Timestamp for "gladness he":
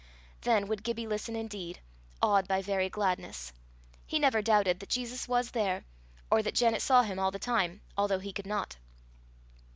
2.89-4.17